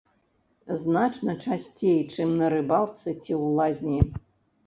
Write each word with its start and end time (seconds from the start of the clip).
Значна 0.83 1.33
часцей, 1.49 1.99
чым 2.13 2.29
на 2.41 2.49
рыбалцы 2.55 3.07
ці 3.23 3.31
ў 3.41 3.43
лазні. 3.59 4.01